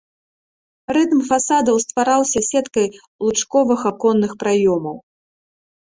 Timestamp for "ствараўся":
1.85-2.39